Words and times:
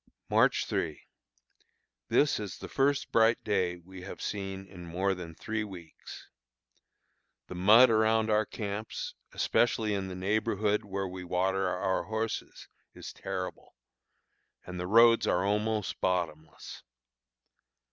March 0.29 0.65
3. 0.65 0.99
This 2.07 2.39
is 2.39 2.57
the 2.57 2.67
first 2.67 3.11
bright 3.11 3.43
day 3.43 3.77
we 3.77 4.01
have 4.01 4.19
seen 4.19 4.65
in 4.65 4.83
more 4.87 5.13
than 5.13 5.35
three 5.35 5.63
weeks. 5.63 6.27
The 7.45 7.53
mud 7.53 7.91
around 7.91 8.31
our 8.31 8.47
camps, 8.47 9.13
especially 9.31 9.93
in 9.93 10.07
the 10.07 10.15
neighborhood 10.15 10.83
where 10.85 11.07
we 11.07 11.23
water 11.23 11.69
our 11.69 12.05
horses, 12.05 12.67
is 12.95 13.13
terrible, 13.13 13.75
and 14.65 14.79
the 14.79 14.87
roads 14.87 15.27
are 15.27 15.45
almost 15.45 15.99
bottomless. 16.01 16.81